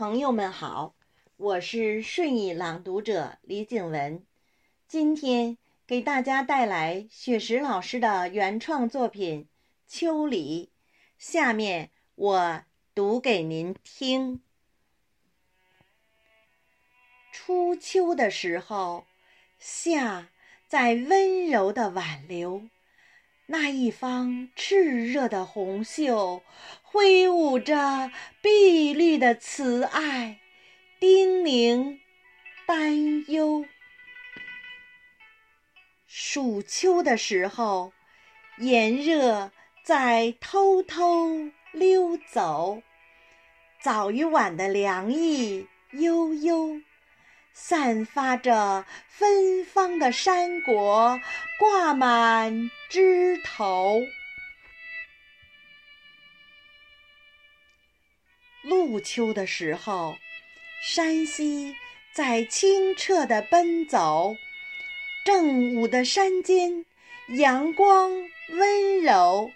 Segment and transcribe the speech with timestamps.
[0.00, 0.94] 朋友们好，
[1.36, 4.24] 我是顺义朗读者李景文，
[4.88, 9.44] 今天给大家带来雪石老师的原创作品
[9.86, 10.70] 《秋里》，
[11.18, 12.62] 下面我
[12.94, 14.40] 读给您听。
[17.30, 19.04] 初秋的时候，
[19.58, 20.30] 夏
[20.66, 22.62] 在温柔的挽留。
[23.48, 26.42] 那一方炽热的红袖，
[26.82, 30.38] 挥舞着碧绿的慈爱，
[31.00, 31.98] 叮咛
[32.64, 33.64] 担忧。
[36.06, 37.92] 暑秋的时候，
[38.58, 39.50] 炎热
[39.82, 42.84] 在偷偷溜走，
[43.80, 46.80] 早与晚的凉意悠悠。
[47.52, 51.18] 散发着芬芳的山果
[51.58, 54.00] 挂满枝头。
[58.62, 60.16] 入秋的时候，
[60.82, 61.74] 山溪
[62.12, 64.36] 在清澈的奔走，
[65.24, 66.84] 正午的山间，
[67.28, 68.10] 阳光
[68.50, 69.50] 温柔。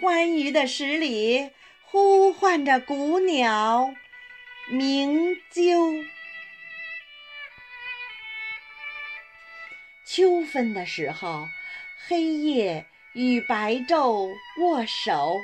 [0.00, 1.50] 欢愉的十里
[1.84, 3.94] 呼唤着古鸟
[4.68, 6.06] 鸣啾。
[10.04, 11.46] 秋分的时候，
[12.06, 15.36] 黑夜与白昼握手，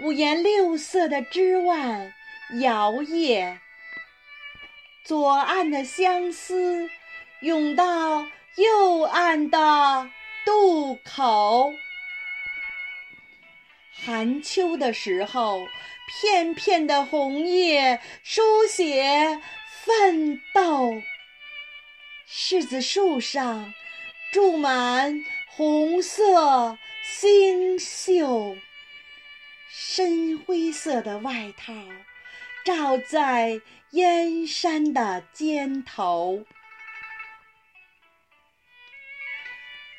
[0.00, 2.14] 五颜六色的枝蔓
[2.60, 3.58] 摇曳，
[5.02, 6.88] 左岸的相思
[7.40, 10.08] 涌到右岸的
[10.44, 11.72] 渡口。
[13.90, 15.66] 寒秋的时候，
[16.06, 19.40] 片片的红叶书写
[19.84, 21.02] 奋斗。
[22.30, 23.74] 柿子树上
[24.32, 28.56] 住满红色星宿，
[29.68, 31.72] 深灰色的外套
[32.64, 36.44] 罩在燕山的肩头。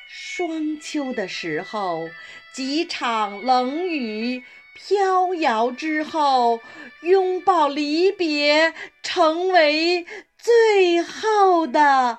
[0.08, 2.08] 霜秋的时候，
[2.52, 4.44] 几场冷雨
[4.74, 6.60] 飘摇之后，
[7.02, 10.06] 拥抱离别，成为。
[10.42, 12.18] 最后的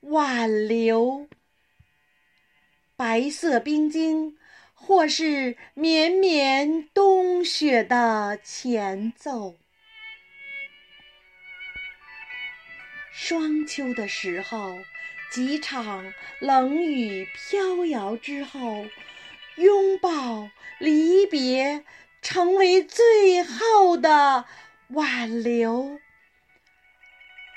[0.00, 1.28] 挽留，
[2.96, 4.38] 白色冰晶，
[4.84, 9.54] 或是绵绵冬雪的前奏。
[13.12, 14.76] 霜秋的时候，
[15.30, 18.86] 几场冷雨飘摇之后，
[19.54, 20.50] 拥抱
[20.80, 21.84] 离别，
[22.20, 24.46] 成为最后的
[24.88, 26.00] 挽留。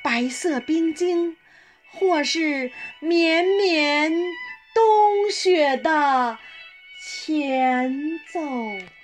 [0.03, 1.35] 白色冰晶，
[1.91, 4.13] 或是绵绵
[4.75, 6.37] 冬雪的
[7.07, 8.94] 前奏。